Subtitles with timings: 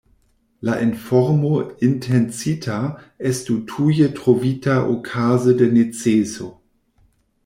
[0.67, 1.49] La informo
[1.87, 2.77] intencita
[3.31, 6.49] estu tuje trovita okaze de neceso.